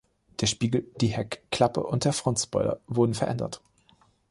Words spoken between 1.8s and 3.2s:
und der Frontspoiler wurden